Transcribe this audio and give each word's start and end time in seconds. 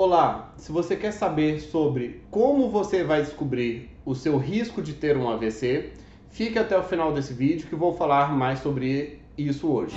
Olá, 0.00 0.52
se 0.56 0.70
você 0.70 0.94
quer 0.94 1.10
saber 1.10 1.58
sobre 1.58 2.22
como 2.30 2.70
você 2.70 3.02
vai 3.02 3.20
descobrir 3.20 3.90
o 4.06 4.14
seu 4.14 4.38
risco 4.38 4.80
de 4.80 4.92
ter 4.92 5.16
um 5.16 5.28
AVC, 5.28 5.90
fique 6.30 6.56
até 6.56 6.78
o 6.78 6.84
final 6.84 7.12
desse 7.12 7.34
vídeo 7.34 7.66
que 7.66 7.74
vou 7.74 7.92
falar 7.92 8.32
mais 8.32 8.60
sobre 8.60 9.20
isso 9.36 9.66
hoje. 9.66 9.96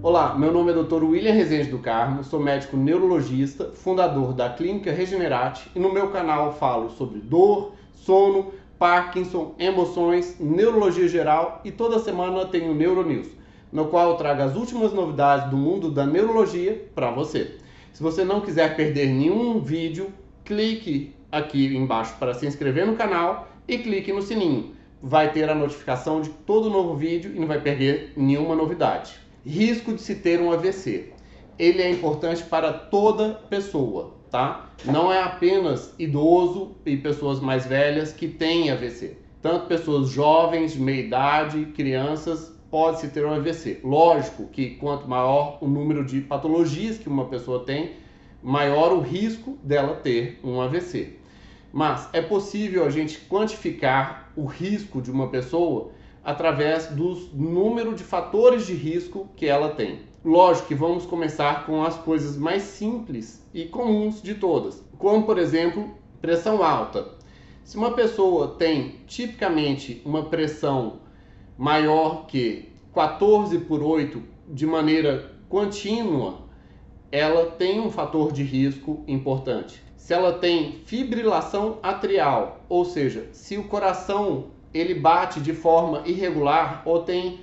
Olá, 0.00 0.38
meu 0.38 0.52
nome 0.52 0.70
é 0.70 0.74
Dr. 0.74 1.02
William 1.02 1.32
Rezende 1.32 1.70
do 1.70 1.80
Carmo, 1.80 2.22
sou 2.22 2.38
médico 2.38 2.76
neurologista, 2.76 3.72
fundador 3.72 4.32
da 4.32 4.48
Clínica 4.48 4.92
Regenerate 4.92 5.68
e 5.74 5.80
no 5.80 5.92
meu 5.92 6.12
canal 6.12 6.52
falo 6.52 6.90
sobre 6.90 7.18
dor, 7.18 7.72
sono, 7.94 8.52
Parkinson, 8.78 9.56
emoções, 9.58 10.38
neurologia 10.38 11.08
geral 11.08 11.60
e 11.64 11.72
toda 11.72 11.98
semana 11.98 12.46
tenho 12.46 12.72
Neuronews, 12.72 13.39
no 13.72 13.86
qual 13.86 14.10
eu 14.10 14.16
trago 14.16 14.42
as 14.42 14.56
últimas 14.56 14.92
novidades 14.92 15.50
do 15.50 15.56
mundo 15.56 15.90
da 15.90 16.04
neurologia 16.04 16.88
para 16.94 17.10
você. 17.10 17.56
Se 17.92 18.02
você 18.02 18.24
não 18.24 18.40
quiser 18.40 18.76
perder 18.76 19.06
nenhum 19.06 19.60
vídeo, 19.60 20.12
clique 20.44 21.14
aqui 21.30 21.76
embaixo 21.76 22.16
para 22.18 22.34
se 22.34 22.46
inscrever 22.46 22.86
no 22.86 22.96
canal 22.96 23.48
e 23.68 23.78
clique 23.78 24.12
no 24.12 24.22
sininho. 24.22 24.74
Vai 25.02 25.32
ter 25.32 25.48
a 25.48 25.54
notificação 25.54 26.20
de 26.20 26.30
todo 26.30 26.70
novo 26.70 26.94
vídeo 26.94 27.32
e 27.34 27.38
não 27.38 27.46
vai 27.46 27.60
perder 27.60 28.12
nenhuma 28.16 28.54
novidade. 28.54 29.12
Risco 29.44 29.94
de 29.94 30.02
se 30.02 30.16
ter 30.16 30.40
um 30.40 30.52
AVC. 30.52 31.12
Ele 31.58 31.82
é 31.82 31.90
importante 31.90 32.42
para 32.42 32.72
toda 32.72 33.34
pessoa, 33.48 34.14
tá? 34.30 34.70
Não 34.84 35.12
é 35.12 35.22
apenas 35.22 35.94
idoso 35.98 36.72
e 36.84 36.96
pessoas 36.96 37.40
mais 37.40 37.66
velhas 37.66 38.12
que 38.12 38.28
têm 38.28 38.70
AVC. 38.70 39.16
Tanto 39.40 39.66
pessoas 39.66 40.08
jovens, 40.10 40.72
de 40.72 40.80
meia 40.80 41.00
idade, 41.00 41.66
crianças, 41.74 42.52
pode-se 42.70 43.08
ter 43.08 43.24
um 43.26 43.32
AVC. 43.32 43.80
Lógico 43.82 44.46
que 44.46 44.76
quanto 44.76 45.08
maior 45.08 45.58
o 45.60 45.66
número 45.66 46.04
de 46.04 46.20
patologias 46.20 46.98
que 46.98 47.08
uma 47.08 47.26
pessoa 47.26 47.64
tem, 47.64 47.96
maior 48.42 48.92
o 48.92 49.00
risco 49.00 49.58
dela 49.62 49.96
ter 49.96 50.38
um 50.44 50.60
AVC. 50.60 51.18
Mas 51.72 52.08
é 52.12 52.22
possível 52.22 52.84
a 52.84 52.90
gente 52.90 53.18
quantificar 53.28 54.30
o 54.36 54.44
risco 54.44 55.02
de 55.02 55.10
uma 55.10 55.28
pessoa 55.28 55.90
através 56.24 56.86
do 56.86 57.14
número 57.32 57.94
de 57.94 58.04
fatores 58.04 58.66
de 58.66 58.74
risco 58.74 59.28
que 59.36 59.46
ela 59.46 59.70
tem. 59.70 60.00
Lógico 60.24 60.68
que 60.68 60.74
vamos 60.74 61.06
começar 61.06 61.64
com 61.64 61.82
as 61.82 61.96
coisas 61.96 62.36
mais 62.36 62.62
simples 62.62 63.42
e 63.54 63.64
comuns 63.64 64.20
de 64.20 64.34
todas, 64.34 64.84
como 64.98 65.24
por 65.24 65.38
exemplo, 65.38 65.90
pressão 66.20 66.62
alta. 66.62 67.08
Se 67.64 67.76
uma 67.76 67.92
pessoa 67.92 68.48
tem 68.58 68.96
tipicamente 69.06 70.02
uma 70.04 70.24
pressão 70.24 71.00
maior 71.60 72.24
que 72.26 72.72
14 72.94 73.58
por 73.58 73.82
8 73.82 74.22
de 74.48 74.64
maneira 74.64 75.30
contínua, 75.46 76.38
ela 77.12 77.50
tem 77.50 77.78
um 77.78 77.90
fator 77.90 78.32
de 78.32 78.42
risco 78.42 79.04
importante. 79.06 79.82
Se 79.94 80.14
ela 80.14 80.32
tem 80.32 80.80
fibrilação 80.86 81.78
atrial, 81.82 82.64
ou 82.66 82.86
seja, 82.86 83.28
se 83.32 83.58
o 83.58 83.64
coração 83.64 84.46
ele 84.72 84.94
bate 84.94 85.38
de 85.38 85.52
forma 85.52 86.02
irregular 86.06 86.80
ou 86.86 87.02
tem 87.02 87.40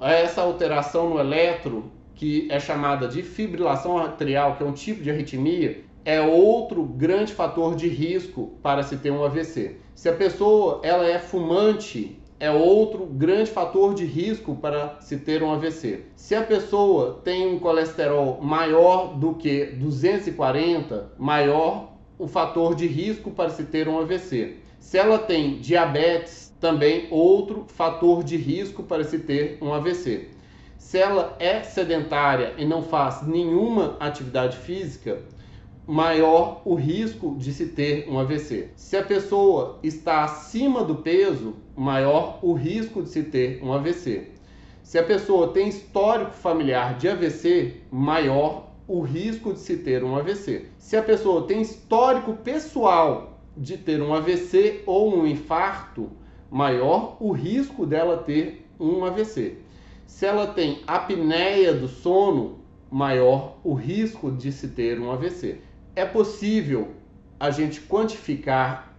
essa 0.00 0.42
alteração 0.42 1.10
no 1.10 1.20
eletro 1.20 1.84
que 2.16 2.48
é 2.50 2.58
chamada 2.58 3.06
de 3.06 3.22
fibrilação 3.22 3.96
atrial, 3.96 4.56
que 4.56 4.64
é 4.64 4.66
um 4.66 4.72
tipo 4.72 5.04
de 5.04 5.10
arritmia, 5.10 5.84
é 6.04 6.20
outro 6.20 6.82
grande 6.82 7.32
fator 7.32 7.76
de 7.76 7.86
risco 7.86 8.58
para 8.60 8.82
se 8.82 8.96
ter 8.96 9.12
um 9.12 9.24
AVC. 9.24 9.76
Se 9.94 10.08
a 10.08 10.12
pessoa 10.12 10.80
ela 10.82 11.08
é 11.08 11.20
fumante, 11.20 12.20
é 12.42 12.50
outro 12.50 13.06
grande 13.06 13.48
fator 13.48 13.94
de 13.94 14.04
risco 14.04 14.56
para 14.56 14.96
se 14.98 15.16
ter 15.16 15.44
um 15.44 15.52
AVC. 15.52 16.06
Se 16.16 16.34
a 16.34 16.42
pessoa 16.42 17.20
tem 17.22 17.46
um 17.46 17.60
colesterol 17.60 18.40
maior 18.42 19.16
do 19.16 19.34
que 19.34 19.66
240, 19.66 21.12
maior 21.16 21.92
o 22.18 22.26
fator 22.26 22.74
de 22.74 22.84
risco 22.84 23.30
para 23.30 23.50
se 23.50 23.62
ter 23.62 23.86
um 23.86 23.96
AVC. 23.96 24.56
Se 24.80 24.98
ela 24.98 25.20
tem 25.20 25.60
diabetes, 25.60 26.52
também 26.60 27.06
outro 27.12 27.64
fator 27.68 28.24
de 28.24 28.36
risco 28.36 28.82
para 28.82 29.04
se 29.04 29.20
ter 29.20 29.58
um 29.62 29.72
AVC. 29.72 30.30
Se 30.76 30.98
ela 30.98 31.36
é 31.38 31.62
sedentária 31.62 32.54
e 32.58 32.64
não 32.64 32.82
faz 32.82 33.24
nenhuma 33.24 33.96
atividade 34.00 34.56
física, 34.56 35.20
maior 35.86 36.62
o 36.64 36.74
risco 36.74 37.34
de 37.36 37.52
se 37.52 37.66
ter 37.66 38.08
um 38.08 38.18
AVC. 38.18 38.70
Se 38.76 38.96
a 38.96 39.02
pessoa 39.02 39.78
está 39.82 40.24
acima 40.24 40.84
do 40.84 40.96
peso, 40.96 41.54
maior 41.76 42.38
o 42.42 42.52
risco 42.52 43.02
de 43.02 43.08
se 43.08 43.24
ter 43.24 43.62
um 43.62 43.72
AVC. 43.72 44.30
Se 44.82 44.98
a 44.98 45.02
pessoa 45.02 45.48
tem 45.48 45.68
histórico 45.68 46.32
familiar 46.32 46.96
de 46.96 47.08
AVC, 47.08 47.80
maior 47.90 48.70
o 48.86 49.00
risco 49.00 49.52
de 49.52 49.60
se 49.60 49.78
ter 49.78 50.04
um 50.04 50.16
AVC. 50.16 50.66
Se 50.78 50.96
a 50.96 51.02
pessoa 51.02 51.46
tem 51.46 51.62
histórico 51.62 52.34
pessoal 52.34 53.40
de 53.56 53.76
ter 53.76 54.02
um 54.02 54.14
AVC 54.14 54.82
ou 54.86 55.16
um 55.16 55.26
infarto, 55.26 56.10
maior 56.50 57.16
o 57.20 57.32
risco 57.32 57.86
dela 57.86 58.18
ter 58.18 58.66
um 58.78 59.04
AVC. 59.04 59.58
Se 60.06 60.26
ela 60.26 60.46
tem 60.46 60.82
apneia 60.86 61.72
do 61.72 61.88
sono, 61.88 62.58
maior 62.90 63.56
o 63.64 63.72
risco 63.72 64.30
de 64.30 64.52
se 64.52 64.68
ter 64.68 65.00
um 65.00 65.10
AVC. 65.10 65.60
É 65.94 66.06
possível 66.06 66.92
a 67.38 67.50
gente 67.50 67.82
quantificar 67.82 68.96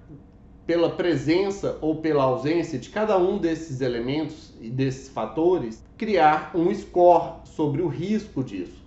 pela 0.68 0.92
presença 0.92 1.78
ou 1.82 1.96
pela 1.96 2.24
ausência 2.24 2.78
de 2.78 2.90
cada 2.90 3.18
um 3.18 3.40
desses 3.40 3.82
elementos 3.82 4.54
e 4.62 4.70
desses 4.70 5.10
fatores, 5.10 5.84
criar 5.98 6.52
um 6.54 6.74
score 6.74 7.40
sobre 7.46 7.82
o 7.82 7.88
risco 7.88 8.44
disso. 8.44 8.84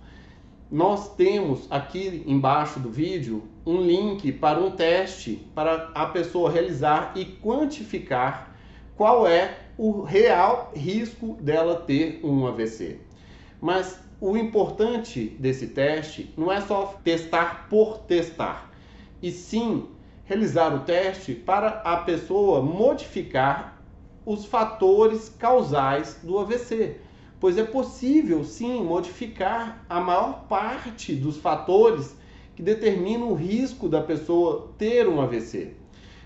Nós 0.71 1.15
temos 1.15 1.67
aqui 1.69 2.23
embaixo 2.25 2.79
do 2.79 2.89
vídeo 2.89 3.43
um 3.65 3.81
link 3.81 4.31
para 4.31 4.57
um 4.57 4.71
teste 4.71 5.45
para 5.53 5.91
a 5.93 6.05
pessoa 6.05 6.49
realizar 6.49 7.11
e 7.13 7.25
quantificar 7.25 8.55
qual 8.95 9.27
é 9.27 9.57
o 9.77 10.01
real 10.01 10.71
risco 10.73 11.37
dela 11.41 11.75
ter 11.75 12.21
um 12.23 12.47
AVC. 12.47 13.06
Mas 13.61 13.99
o 14.19 14.35
importante 14.37 15.35
desse 15.39 15.67
teste 15.67 16.33
não 16.37 16.51
é 16.51 16.61
só 16.61 16.99
testar 17.03 17.67
por 17.69 17.99
testar, 17.99 18.71
e 19.21 19.31
sim 19.31 19.87
realizar 20.25 20.75
o 20.75 20.81
teste 20.81 21.33
para 21.33 21.81
a 21.83 21.97
pessoa 21.97 22.61
modificar 22.61 23.81
os 24.25 24.45
fatores 24.45 25.29
causais 25.39 26.19
do 26.21 26.37
AVC. 26.37 26.97
Pois 27.39 27.57
é 27.57 27.63
possível 27.63 28.43
sim 28.43 28.83
modificar 28.83 29.85
a 29.87 30.01
maior 30.01 30.45
parte 30.49 31.15
dos 31.15 31.37
fatores 31.37 32.15
que 32.55 32.63
determinam 32.63 33.31
o 33.31 33.35
risco 33.35 33.87
da 33.87 34.01
pessoa 34.01 34.71
ter 34.77 35.07
um 35.07 35.21
AVC. 35.21 35.73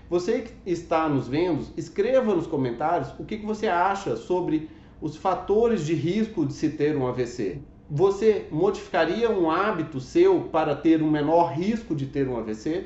Você 0.08 0.40
que 0.40 0.70
está 0.70 1.08
nos 1.08 1.28
vendo, 1.28 1.66
escreva 1.76 2.34
nos 2.34 2.46
comentários 2.46 3.10
o 3.18 3.24
que, 3.24 3.36
você 3.36 3.68
acha 3.68 4.16
sobre 4.16 4.68
os 5.02 5.16
fatores 5.16 5.84
de 5.84 5.94
risco 5.94 6.46
de 6.46 6.52
se 6.52 6.70
ter 6.70 6.96
um 6.96 7.08
AVC. 7.08 7.58
Você 7.90 8.46
modificaria 8.52 9.28
um 9.28 9.50
hábito 9.50 10.00
seu 10.00 10.42
para 10.42 10.76
ter 10.76 11.02
um 11.02 11.10
menor 11.10 11.52
risco 11.52 11.92
de 11.92 12.06
ter 12.06 12.28
um 12.28 12.38
AVC? 12.38 12.84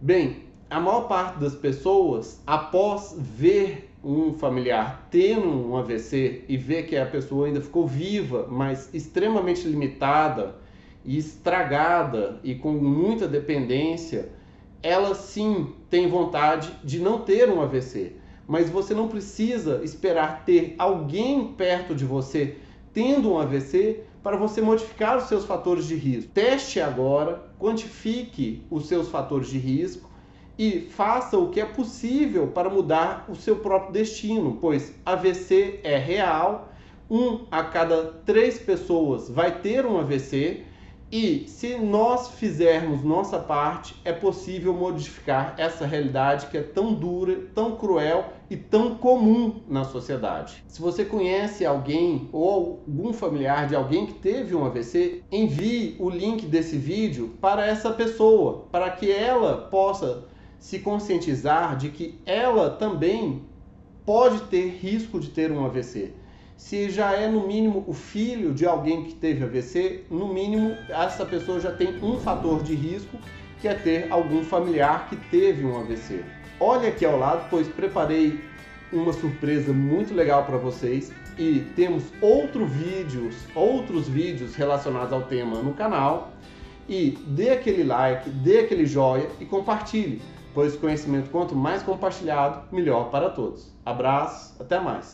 Bem, 0.00 0.44
a 0.70 0.80
maior 0.80 1.02
parte 1.02 1.38
das 1.38 1.54
pessoas, 1.54 2.42
após 2.46 3.14
ver 3.18 3.90
um 4.02 4.32
familiar 4.32 5.06
tendo 5.10 5.46
um 5.46 5.76
AVC 5.76 6.44
e 6.48 6.56
ver 6.56 6.86
que 6.86 6.96
a 6.96 7.04
pessoa 7.04 7.46
ainda 7.46 7.60
ficou 7.60 7.86
viva, 7.86 8.48
mas 8.50 8.88
extremamente 8.94 9.68
limitada 9.68 10.56
e 11.04 11.18
estragada 11.18 12.40
e 12.42 12.54
com 12.54 12.72
muita 12.72 13.28
dependência, 13.28 14.30
ela 14.82 15.14
sim 15.14 15.74
tem 15.90 16.08
vontade 16.08 16.72
de 16.82 16.98
não 16.98 17.18
ter 17.18 17.50
um 17.50 17.60
AVC. 17.60 18.21
Mas 18.52 18.68
você 18.68 18.92
não 18.92 19.08
precisa 19.08 19.80
esperar 19.82 20.44
ter 20.44 20.74
alguém 20.76 21.54
perto 21.54 21.94
de 21.94 22.04
você 22.04 22.58
tendo 22.92 23.32
um 23.32 23.38
AVC 23.38 24.02
para 24.22 24.36
você 24.36 24.60
modificar 24.60 25.16
os 25.16 25.24
seus 25.24 25.46
fatores 25.46 25.86
de 25.86 25.94
risco. 25.94 26.30
Teste 26.34 26.78
agora, 26.78 27.50
quantifique 27.58 28.62
os 28.70 28.88
seus 28.88 29.08
fatores 29.08 29.48
de 29.48 29.56
risco 29.56 30.10
e 30.58 30.80
faça 30.80 31.38
o 31.38 31.48
que 31.48 31.62
é 31.62 31.64
possível 31.64 32.46
para 32.48 32.68
mudar 32.68 33.24
o 33.26 33.34
seu 33.34 33.56
próprio 33.56 33.90
destino, 33.90 34.58
pois 34.60 34.94
AVC 35.06 35.80
é 35.82 35.96
real, 35.96 36.70
um 37.10 37.46
a 37.50 37.64
cada 37.64 38.04
três 38.26 38.58
pessoas 38.58 39.30
vai 39.30 39.60
ter 39.60 39.86
um 39.86 39.98
AVC 39.98 40.62
e 41.12 41.44
se 41.46 41.76
nós 41.76 42.28
fizermos 42.30 43.04
nossa 43.04 43.38
parte, 43.38 43.94
é 44.02 44.14
possível 44.14 44.72
modificar 44.72 45.54
essa 45.58 45.84
realidade 45.84 46.46
que 46.46 46.56
é 46.56 46.62
tão 46.62 46.94
dura, 46.94 47.38
tão 47.54 47.76
cruel 47.76 48.32
e 48.48 48.56
tão 48.56 48.94
comum 48.94 49.60
na 49.68 49.84
sociedade. 49.84 50.64
Se 50.66 50.80
você 50.80 51.04
conhece 51.04 51.66
alguém 51.66 52.30
ou 52.32 52.82
algum 52.88 53.12
familiar 53.12 53.68
de 53.68 53.76
alguém 53.76 54.06
que 54.06 54.14
teve 54.14 54.54
um 54.56 54.64
AVC, 54.64 55.22
envie 55.30 55.96
o 55.98 56.08
link 56.08 56.46
desse 56.46 56.78
vídeo 56.78 57.36
para 57.42 57.66
essa 57.66 57.92
pessoa, 57.92 58.64
para 58.72 58.90
que 58.90 59.12
ela 59.12 59.68
possa 59.70 60.24
se 60.58 60.78
conscientizar 60.78 61.76
de 61.76 61.90
que 61.90 62.18
ela 62.24 62.70
também 62.70 63.42
pode 64.06 64.40
ter 64.44 64.78
risco 64.80 65.20
de 65.20 65.28
ter 65.28 65.52
um 65.52 65.62
AVC 65.62 66.21
Se 66.56 66.90
já 66.90 67.12
é 67.12 67.28
no 67.28 67.46
mínimo 67.46 67.84
o 67.86 67.92
filho 67.92 68.52
de 68.52 68.64
alguém 68.64 69.04
que 69.04 69.14
teve 69.14 69.44
AVC, 69.44 70.04
no 70.10 70.32
mínimo 70.32 70.76
essa 70.88 71.26
pessoa 71.26 71.60
já 71.60 71.72
tem 71.72 72.02
um 72.02 72.18
fator 72.18 72.62
de 72.62 72.74
risco, 72.74 73.18
que 73.60 73.68
é 73.68 73.74
ter 73.74 74.10
algum 74.10 74.42
familiar 74.42 75.08
que 75.08 75.16
teve 75.16 75.64
um 75.64 75.78
AVC. 75.78 76.24
Olha 76.58 76.88
aqui 76.88 77.04
ao 77.04 77.18
lado, 77.18 77.48
pois 77.50 77.66
preparei 77.68 78.40
uma 78.92 79.12
surpresa 79.12 79.72
muito 79.72 80.14
legal 80.14 80.44
para 80.44 80.56
vocês 80.56 81.12
e 81.38 81.60
temos 81.74 82.04
outro 82.20 82.66
vídeos, 82.66 83.34
outros 83.54 84.08
vídeos 84.08 84.54
relacionados 84.54 85.12
ao 85.12 85.22
tema 85.22 85.62
no 85.62 85.72
canal. 85.72 86.32
E 86.88 87.16
dê 87.28 87.50
aquele 87.50 87.84
like, 87.84 88.28
dê 88.28 88.60
aquele 88.60 88.84
joia 88.84 89.28
e 89.40 89.44
compartilhe, 89.44 90.20
pois 90.52 90.76
conhecimento 90.76 91.30
quanto 91.30 91.54
mais 91.54 91.82
compartilhado, 91.82 92.62
melhor 92.72 93.08
para 93.10 93.30
todos. 93.30 93.72
Abraço, 93.84 94.54
até 94.60 94.80
mais. 94.80 95.10